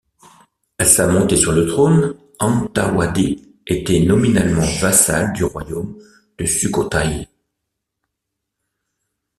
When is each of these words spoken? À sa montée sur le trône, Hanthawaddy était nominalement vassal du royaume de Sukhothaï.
À 0.79 0.83
sa 0.85 1.05
montée 1.05 1.37
sur 1.37 1.51
le 1.51 1.67
trône, 1.67 2.15
Hanthawaddy 2.39 3.55
était 3.67 3.99
nominalement 3.99 4.65
vassal 4.79 5.31
du 5.33 5.43
royaume 5.43 5.95
de 6.39 6.45
Sukhothaï. 6.45 7.27